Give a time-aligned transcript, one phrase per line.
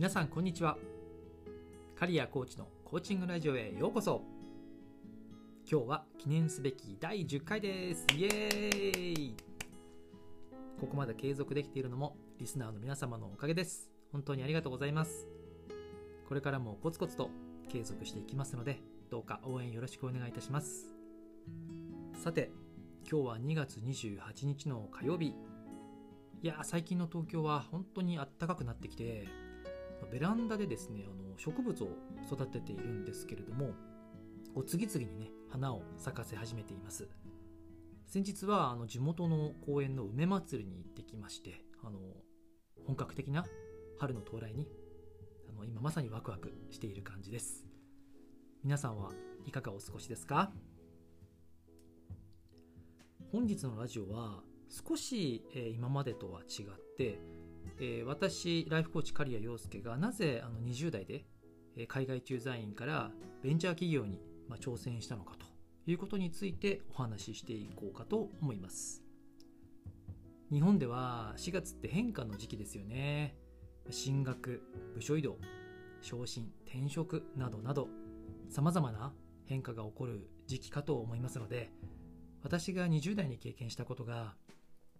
[0.00, 0.78] 皆さんこんにちは。
[1.94, 4.22] カリアコーチのコーチングラジオへようこそ。
[5.70, 8.06] 今日は記念すべき第10回です。
[8.16, 9.36] イエーイ。
[10.80, 13.90] ここまで継続できているのもリスナーの皆様のおかげです。
[14.10, 15.28] 本当にありがとうございます。
[16.26, 17.28] これからもコツコツと
[17.68, 18.80] 継続していきますので
[19.10, 20.94] どうか応援よろしくお願いいたします。
[22.14, 22.50] さて
[23.06, 25.34] 今日は2月28日の火曜日。
[26.42, 29.28] いや最近の東京は本当に暖かくなってきて
[30.06, 31.88] ベランダでですねあの植物を
[32.30, 33.72] 育てているんですけれども
[34.54, 37.08] こう次々にね花を咲かせ始めています。
[38.06, 42.00] 先日はあの地元の公園の梅祭りに行ってきましてあの
[42.84, 43.44] 本格的な
[43.98, 44.66] 春の到来に
[45.48, 47.64] あの今まさにワクワクしている感じです。
[48.64, 49.12] 皆さんは
[49.46, 50.52] いかがお過ごしですか？
[53.30, 57.20] 本日のラジオは少し、え、今までとは違って
[57.80, 61.24] えー、私ライフコーチ刈谷陽介がなぜあの20代で、
[61.88, 63.10] 海外駐在員から
[63.42, 65.46] ベンチャー企業に、まあ、挑戦したのかと
[65.90, 69.02] いうことについてお話ししていこうかと思います。
[70.52, 73.36] 日本では4月って変化の時期ですよね。
[73.88, 74.62] 進学
[74.94, 75.38] 部署移動
[76.02, 77.88] 昇進転職などなど
[78.48, 79.12] さまざまな
[79.46, 81.70] 変化が起こる時期かと思いますので
[82.42, 84.34] 私が20代に経験したことが、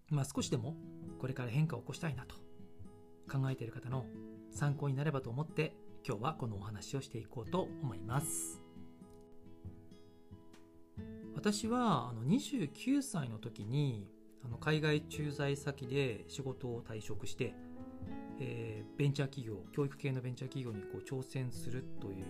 [0.09, 0.77] まあ、少しでも
[1.19, 2.37] これから変化を起こしたいなと
[3.31, 4.07] 考えている方の
[4.51, 5.73] 参考になればと思って
[6.07, 8.61] 今日はこのお話をしていこうと思います。
[11.35, 14.11] 私はあの29歳の時に
[14.45, 17.55] あの海外駐在先で仕事を退職して、
[18.41, 22.27] えー、ベンチャー企業教育系のベンチャー企業にこう挑戦するという、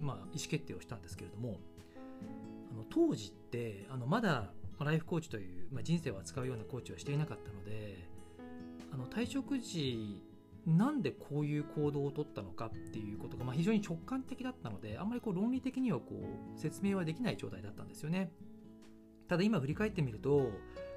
[0.00, 1.58] まあ、意思決定をしたんですけれども
[2.72, 4.50] あの当時ってあのまだ
[4.80, 8.08] ライフコーチという、まあ、人生を扱うようなコーチをしていなかったので
[8.92, 10.22] あの退職時
[10.66, 16.06] なんでこういう行動をとったのかっていうことが、まあ、非常に直感的だったのであんまりこう論理的にはこ
[16.56, 18.32] う説明はできない状態だったんですよね。
[19.28, 20.50] ただ今振り返ってみると、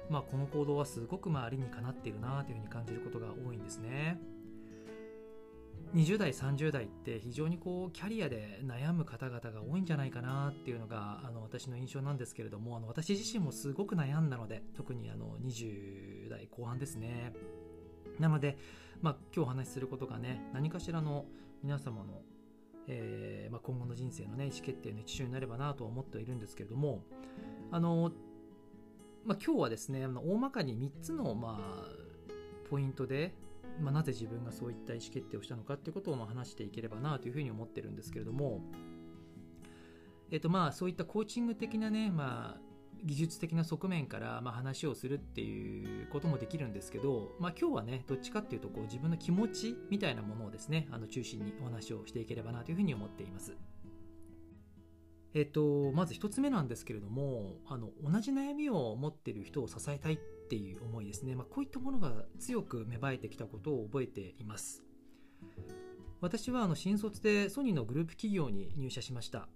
[0.08, 4.20] まあ、この行動はすごくまあ理にかなっているなというふうに感じることが多いんですね。
[5.94, 17.32] 20代30代って非常にこうキャリアで悩む方々が多いんじゃないかなっていうのがあの私の印象なんですけれどもあの私自身もすごく悩んだので特にあの20代後半ですね。
[18.20, 18.56] なので
[19.02, 21.24] まあ、今日お話しすることがね何かしらの
[21.62, 22.22] 皆様の、
[22.86, 27.02] えーまあ、今後の人生のね意思決定の一助になればなと思っているんですけれども
[27.70, 28.12] あの、
[29.24, 31.84] まあ、今日はですね大まかに3つの、まあ、
[32.68, 33.34] ポイントで、
[33.80, 38.60] まあ、なぜ自分がそういった意思決定をしたのかっていうことをまあ話していければなというふうに思ってるんですけれども
[40.30, 42.69] えっとまあそういったコーチング的なね、まあ、
[43.04, 53.56] 技術的な側面からまあ話をするっていうこともできるんですけど、まあ、今日はねどっちかっていうとこう自分の気持ちみたいなものをですねあの中心にお話をしていければなというふうに思っています。
[55.32, 60.18] えっと、まず1つ目なんですけれどもあの同じ悩みを持ってる人を支えたいっ
[60.48, 64.82] ていう思いですね、まあ、こういったものが強く芽生えてきたことを覚えています。
[66.20, 69.48] 私はあの新卒でソニーのグループ企業に入社しました。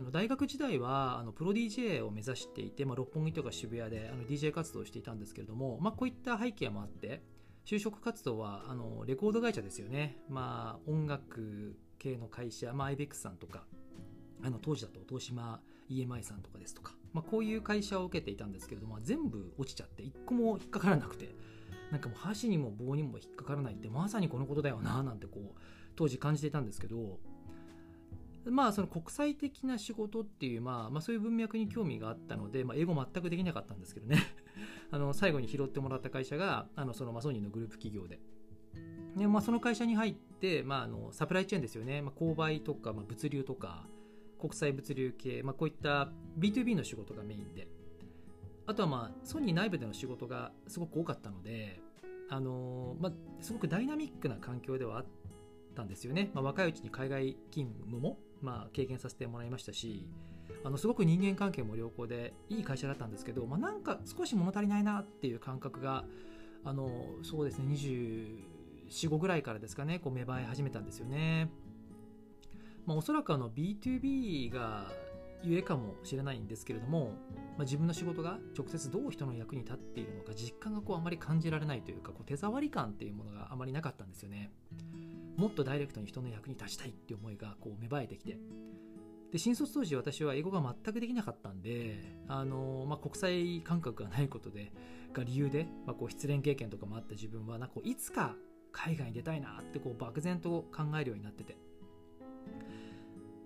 [0.00, 7.22] あの大学時代はあのプロ DJ を目指していて、まあ、六本木とか渋谷であの DJ 活動をしていたんですけれども、まあ、こういった背景もあって
[7.66, 13.64] 就職活動はあのレコード会社ですよね、まあ、音楽系の会社、まあ、IBEX さんとか
[14.42, 15.60] あの当時だと東芝
[15.90, 21.34] EMI さんとかですとか、まあ、こういう会社を受けていたんですけれども全部落ちちゃって一個も引っかからなくて
[21.90, 25.60] なんかもう箸にも棒にも引っかからないってまさにこのことだよななんてこう
[25.94, 27.18] 当時感じていたんですけど
[28.46, 34.18] まあその国際的な仕事っていう、まあ、まあそういう文脈に興味があったので、まあ、英語全くできなかったんですけどね。
[34.90, 38.20] あの最後に拾ってもらった会社があのそのマソニーのグループ企業で。
[39.16, 43.88] で、まあ、その会社に入って、まあ、あのサプライチェーンですよね、まあ、購買とか、まあ、物流とか
[44.38, 47.68] 国際物流系、まあ、こういった B2B の仕事がメインで。
[48.66, 51.80] あとはまあソニー内部での仕事がすごく多かったので
[52.32, 55.06] あのまあ、すごくダイナミックな環境ではあっ
[55.74, 60.06] たんですよね、まあ、若いうちに海外勤務もまあ、経験させてもらいましたし
[60.64, 66.04] あのすごく人間関係も良好でいい会社だったんですけど、まあ、なんか少し物足りないなっていう感覚が
[66.64, 66.90] あの
[67.22, 71.50] そうですね245ぐらいからですかねこう芽生え始めたんですよね。
[72.86, 74.90] まあ、おそらくあの B2B が
[75.42, 77.12] ゆえかもしれないんですけれども、
[77.56, 84.50] まあ、自分の仕事が直接どう人の役に立っているのか実感がこうあまり感じられないというかこう手触り感っていうものがあまりなかったんですよね。
[85.40, 88.36] もっとダイレクトに人の役に立ちたいっていう思いがこう芽生えてきて。
[89.32, 94.72] で新卒当時私は英語が全くできなかったんであの、まあ、国際感覚がないことで
[95.12, 98.34] が理由で、まあ、こう失恋経験とかもあった自分はなんかいつか
[98.72, 101.56] 海外に出たいなってこう漠然と考えるようになってて。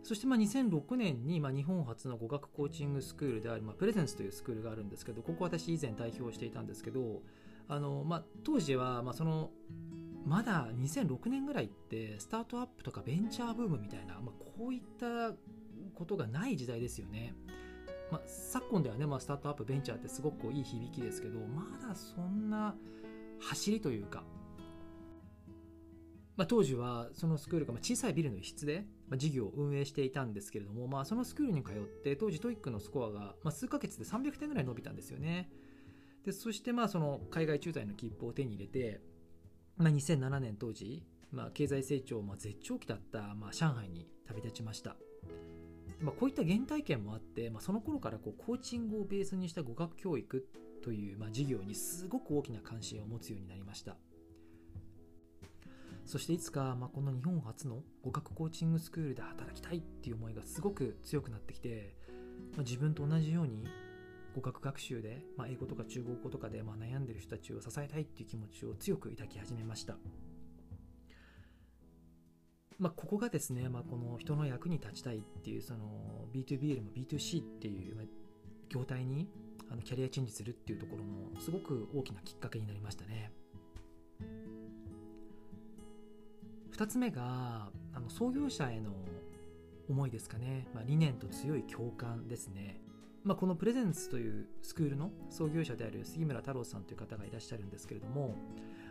[0.02, 7.22] そしてまあ2006年にまあ日本初の語学コーチングスクールであるまあプレゼンスというスクールがあるんですけどここ私以前代表していたんですけど
[7.68, 9.50] あのまあ当時はまあその
[10.26, 15.34] まだ2006年ぐらいってスタートアップとかベンチャーブームみたいな、まあ、こういった
[15.94, 17.34] ことがない時代ですよね。
[18.10, 22.74] まあ、昨今ではね、まあ、スタートアップベンチャーってすごくいい響きですけどまだそんな
[23.40, 24.22] 走りというか
[26.36, 28.84] まあ、当時はそのスクールが小さいビルの一室で
[29.16, 35.48] 事業を運営していたんですけれども、まあ、そのスクールに通って当時 TOEIC のスコアが数ヶ月で300点ぐらい伸びたんですよね
[36.24, 39.00] でそしてまあその海外駐在の切符を手に入れて、
[39.76, 44.96] まあ、2007年当時、まあ、経済成長まあ絶頂期だったまあ上海に旅立ちました。
[46.00, 50.46] まあ、こういった原体験もあって、まあ、その頃からこうコーチングをベースにした語学教育
[50.82, 53.96] という、まあ、事業にすごく大きな関心を持つようになりました。
[56.04, 61.96] そしていつか、まあ、この日本初の語学コーチングスクールで働きたいっていう思いがすごく強くなってきて、
[62.52, 63.66] まあ、自分と同じように
[64.34, 69.96] 語学学習で、まあ、英語とか中国語とかで、まあ、悩んでる人たちを支えたいっていう気持ちを強く抱き始めました。
[72.78, 78.08] まあ、ここがですね、まあ、この人の役に立ちたいっていうその B2B よりも B2C っていう
[78.68, 79.28] 業態に
[79.70, 83.32] あのキャリアチェンジするっていうところのすごく大きなきっかけになりましたね。
[86.72, 88.90] 2つ目があの創業者への
[89.88, 92.80] 思いですかね、まあ、理念と強い共感ですね。
[93.24, 98.36] まあ、このプレゼンスというスクールの創業者である杉村太郎さんという方がいらっしゃるんですけれども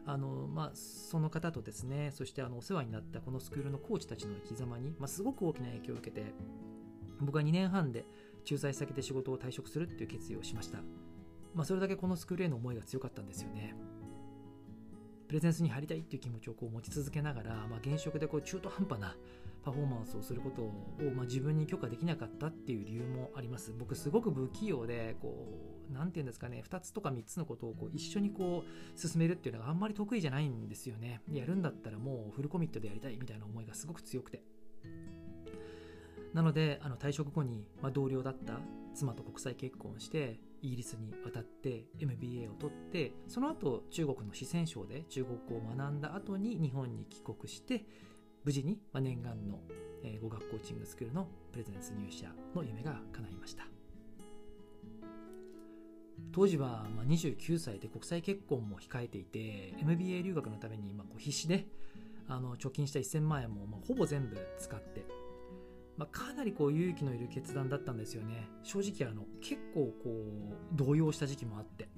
[0.07, 6.33] あの、まあ、その方とですねそしてあのお世話になったこのスクールのコーチたちの生き様に、まあ、すごく大きな影響を受けて
[7.21, 8.05] 僕は2年半で
[8.43, 10.79] 駐在先で仕事を退職するっていう決意をしました、
[11.53, 13.75] まあ、それだけこのスクールへの思いが強かったんですよね。
[15.27, 19.15] プレゼンスに入りたいっていう気持ちをこう持ち続けながら、まあ、現職でこう中途半端な
[19.63, 20.71] パフォーマンスをすることを、
[21.15, 23.73] まあ、自分に許可できなかったっていう理由もあります。
[23.77, 25.47] 僕すごく不器用でこ
[25.89, 31.21] う何て言うんですかね2つとか3つのことをこう一緒にこう進めるっていうのがあんまり得意じゃないんですよね。
[31.31, 34.43] やるんだったらもうフルコミットでやりたいみたいな思いがすごく強くて。
[36.33, 38.59] なのであの退職後に、まあ、同僚だった
[38.95, 47.85] 妻と国際結婚してイギリスに渡って MBA を取ってその後中国の四川省で中国語を学んだ後に日本に帰国して
[48.45, 49.59] 無事に念願の
[50.21, 53.67] 語学コーチングスクールのプレゼンス入社の夢が叶いました。
[56.31, 61.67] 当時は29歳で国際結婚も控えていて MBA 留学のために必死で
[62.27, 65.05] あの貯金した1000万円もほぼ全部使って、
[65.97, 68.49] まあ、かなりこう勇気のいる決断だったんですよね。
[68.63, 71.89] 正直あの結構こう動揺した時期もあって。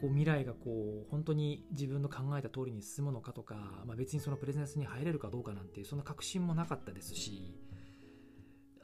[0.00, 3.54] こう未来がこう本当に自分の考えた通りに進むのかとか、
[3.86, 7.54] まあ、別にそのプレゼンスに入れるかどうかなんてそんな確信もなかったですし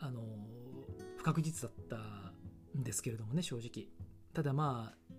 [0.00, 0.22] あの
[1.18, 1.96] 不確実だった
[2.78, 3.88] んですけれどもね正直。
[4.32, 5.12] ただまあ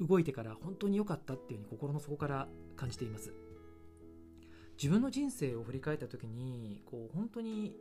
[0.00, 3.32] 動いてから本当に良かったっていうふうに心の底から感じています。
[4.82, 7.76] 自分の人生を振り返った時にこう本当に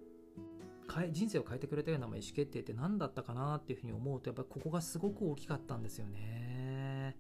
[1.11, 7.17] 人生を変えてくれたような意思決定って何だったかなっていうふうに思うとやっぱここがすごく大きかったんですよね。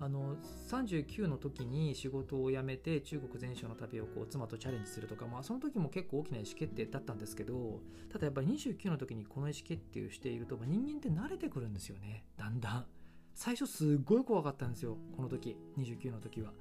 [0.00, 0.36] あの
[0.70, 12.24] 39の時に仕事を辞めて中国全省の旅をこう妻とチャレンジするとか、まあ、その時も結構大きな意思決定だったんですけどただやっぱり29の時にこの意思決定をしていると、まあ、人間って慣れてくるんですよね。
[12.38, 12.86] だんだん。
[13.34, 15.56] 最初すっごい怖かったんですよこの時。
[15.76, 16.52] 29の時は。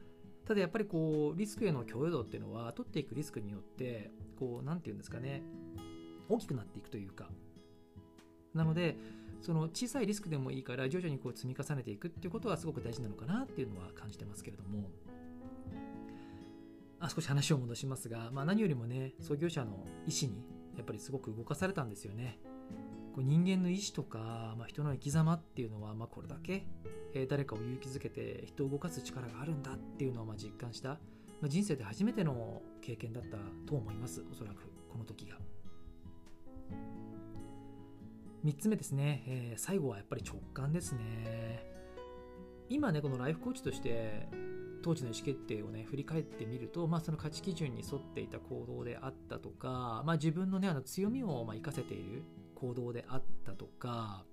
[0.47, 5.43] ただやっぱりこうリスクへの許容度っていうのは取っていくリスクによってこう何て言うんですかね
[6.29, 7.29] 大きくなっていくというか。
[8.53, 8.95] なので
[9.41, 14.89] その小さいリスクでもいいから徐々にこう積み重ねていくっていうことはすごく大事なのかなっていうのは感じてますけれども。
[16.99, 20.43] あ少し話を戻しますが、まあ、何よりもね創業者の意思に
[20.75, 22.39] やっぱりすごく動かされたんですよね。
[23.13, 26.65] こう人間の意志とか、まあ、人の生き様っていうのは、まあ、これだけ、
[27.17, 30.97] えー、誰かを勇気づけて人を動かす力があるんだっていうのをまあ実感した、ま
[31.45, 35.37] あ、人生で初めての経験だったと思いますおそらくこの時が。
[38.45, 41.65] 3つ目ですね、えー、最後はやっぱり直感ですね
[42.69, 44.29] 今ねこのライフコーチとして
[44.83, 52.23] 当時の意思決定をね振り返ってみると、まあ、その価値基準に沿っていた行動であったとか、まあ、自分のねあの強みをまあ活かせている
[52.55, 54.25] 行動であったとか、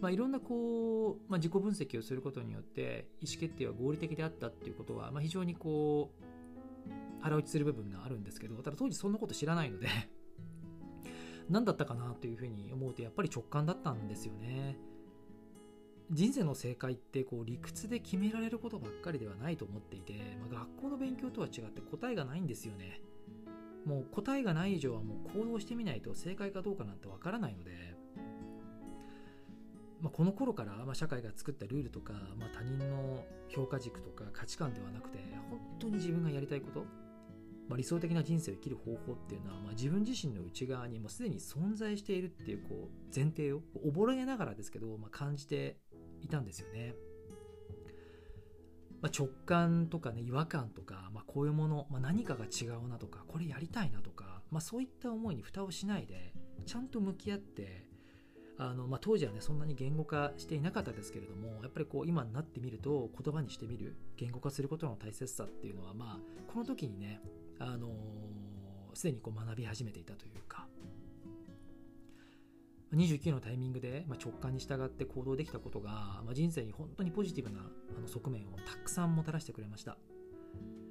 [0.00, 9.88] まあ、いろんなこう、まあ、自己分析をすることによって意思決定は合理的であったっていうことは、まあ、非常にこう腹落ちする部分があるんですけどただ当時そんなこと知らないので
[11.50, 14.76] 何だったかなというふうに思うとやっぱり直感だったんですよね。
[16.10, 23.02] 人生の正解ってこう理屈で決められることばっかりではないと思っていて、まあ、学校の勉強とは違って答えがないんですよね
[23.88, 27.96] もう答えがない以上はもう行動してみないと正解かどうかなんてわからないので、
[30.00, 35.18] まあ、この頃から、まあ、社会が作ったルールとか、まあ、他人の評価軸とか価値観ではなくて
[35.50, 36.84] 本当に自分がやりたいこと
[37.68, 45.76] まあ、理想的な人生を生きる方法っていうのは、まあ、自分自身の内側にもうすでに存在しているっていうこう前提を溺れながらですけど、まあ、感じて
[46.22, 46.94] いたんですよね。
[49.00, 56.32] まあ、直感とかね違和感とか、まあ、こういうもの、まあ、何かが違うなとかこれやりたいなとか、まあ、そういった思いに蓋をしないで
[56.66, 57.86] ちゃんと向き合って
[58.58, 67.20] あの、まあ、当時はねそんなに言語化していなかったですけれどもやっぱりこう今になってみると言葉にしてみる言語化することの大切さっていうのはまあこの時にね
[67.58, 67.88] あの
[68.94, 70.66] すでにこう学び始めていたというか
[72.94, 79.98] 29のタイミングで、まあ、直感に従って行動できたことが、まあ、人生に本当にポジティブなあの側面をたくさんもたらしてくれました。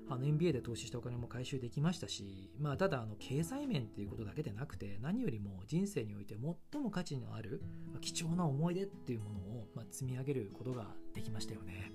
[0.09, 6.35] あの MBA で投資したお金も回収できましたし、まあ、ただあの経済面っていうことだけでなくて何よりも人生において
[6.71, 7.61] 最も価値のある、
[7.99, 11.91] 貴重な思い出っていうものを、ま、積み上げることができましたよね。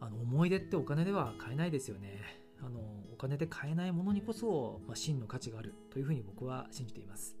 [0.00, 2.20] あの思い出ってお金では買えないですよね。
[2.60, 2.80] あの
[3.12, 7.36] お金で買えないものにこそ、ま、真の価値があるというふうに僕は信じています。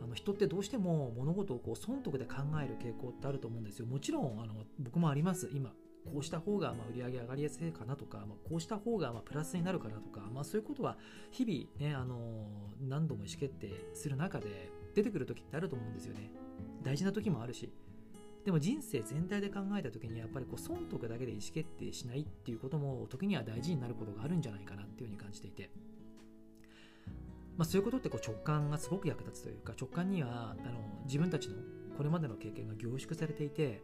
[0.00, 3.86] あの人ってどうしても物事をこう損得で考える傾向ってあると思うんですよ。
[3.86, 5.72] もちろんあの僕もあります今。
[6.04, 10.96] こうした方がまあ売り上げ上がりやすいかなとか、まあ、こうした方がまあプラスになるかなとか、まあ、そういうことは
[11.30, 12.46] 日々ね、あの
[12.80, 16.30] 何度も意思決定する中で出てくる時ってあると思うんですよね。
[16.82, 17.72] 大事な時もあるし。
[18.44, 25.70] でも人生全体で考えた時にやっぱりこう損得だけで意思決定しないっていうことも時には大事になることがあるんじゃないかなっていうふうに感じていて、
[27.56, 31.56] まあ、そういうことってこう直感がすごく役立つというか直感にはあの自分たちの
[31.96, 33.80] これまでの経験が凝縮されていて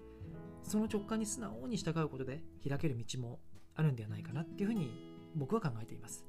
[0.62, 3.40] その直感に素直に従うことで開ける道も
[3.74, 4.90] あるんではないかなっていうふうに
[5.34, 6.24] 僕は考えています。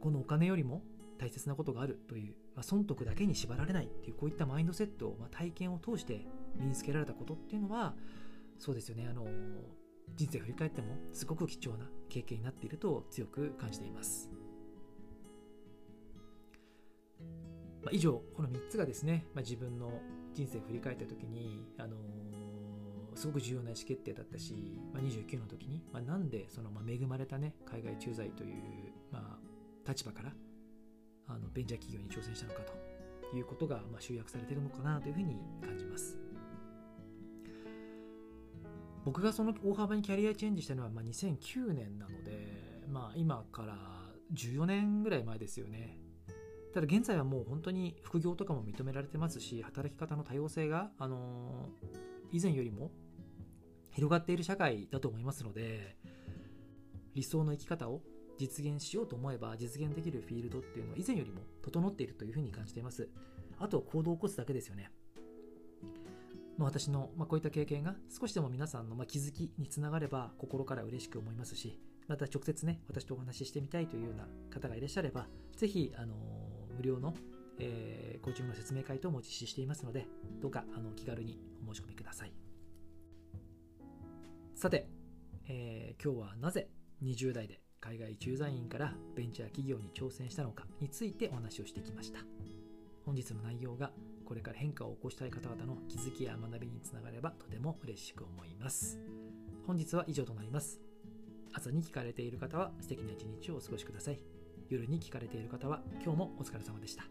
[0.00, 0.82] このお金よりも
[1.18, 6.24] 大切なことがあるという、まあ、損得だけに縛られないっていうこういったマインドセットを、まあ、体験を通して
[6.56, 7.94] 身につけられたことっていうのは
[8.58, 9.08] そうですよね。
[9.10, 9.26] あの
[10.14, 14.30] 人生を振り返ってもすごく貴重な経験になっていると強く感じています、
[17.88, 19.90] まあ、以上この3つがですね、まあ、自分の
[20.34, 21.96] 人生を振り返った時にあの
[23.14, 28.54] すごく重要な意思決定だったし、まあ、29の時に、まあ、なんでその、まあ、恵まれたね海外駐在という、
[29.10, 30.32] まあ、立場から
[31.28, 32.60] あのベンチャー企業に挑戦したのか
[33.30, 36.18] ということが、まあ、集約されてるのかなというふうに感じます。
[39.04, 43.76] 僕がその大幅にキャリアチェンジしたのは、まあ、2009年なので、まあ、今から
[44.34, 45.98] 14年ぐらい前ですよね。
[46.78, 52.92] ただ現在はもう本当に副業とかも認められてますし、働き方の多様性が、あのー、以前よりも
[53.90, 55.96] 広がっている社会だと思いますので、
[57.16, 58.02] 理想の生き方を
[58.38, 63.08] 実現しようと思えば実現できるフィールドっていうのは以前よりも整っているというふうに感じています。
[63.58, 64.92] あとは行動を起こすだけですよね。
[66.58, 77.12] まあ、私の、まあ、こういった経験が少しでも皆さんの、まあ、気づきにつながれば心から嬉しく思いますし、また直接ね、私とお話ししてみたいというような方がいらっしゃれば、ぜひ、あのー、無料の、
[77.58, 80.06] えー、コーチングの説明会等も実施していますので、
[80.40, 82.32] どうかあの気軽にお申し込みください。
[84.54, 84.88] さて、
[85.48, 86.68] えー、今日はなぜ
[87.02, 92.20] 20代で海外駐在員からベンチャー企業に挑戦したのかについてお話をしてきました。
[93.04, 93.90] 本日の内容が
[94.24, 98.98] これから変化を起こしたい方々の気づきや学びにつながればとても嬉しく思います。
[99.66, 100.80] 本日は以上となります。
[101.52, 104.37] 朝に聞かれている方は素敵な一日をお過ごしください。
[104.68, 107.04] 夜に聞かれている方は今日もお疲れ様でした。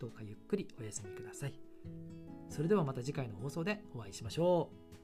[0.00, 1.54] どうかゆっくりお休みください。
[2.48, 5.03] それではまた次回の放送でお会いしましょう。